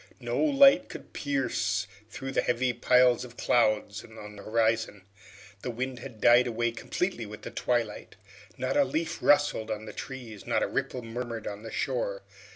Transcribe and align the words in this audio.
No 0.19 0.39
light 0.43 0.89
could 0.89 1.13
pierce 1.13 1.85
through 2.09 2.31
the 2.31 2.41
heavy 2.41 2.73
piles 2.73 3.23
of 3.23 3.37
clouds 3.37 4.03
on 4.03 4.35
the 4.35 4.41
horizon. 4.41 5.03
The 5.61 5.69
wind 5.69 5.99
had 5.99 6.19
died 6.19 6.47
away 6.47 6.71
completely 6.71 7.27
with 7.27 7.43
the 7.43 7.51
twilight. 7.51 8.15
Not 8.57 8.75
a 8.75 8.83
leaf 8.83 9.19
rustled 9.21 9.69
on 9.69 9.85
the 9.85 9.93
trees, 9.93 10.47
not 10.47 10.63
a 10.63 10.67
ripple 10.67 11.03
murmured 11.03 11.45
on 11.45 11.61
the 11.61 11.69
shore. 11.69 12.23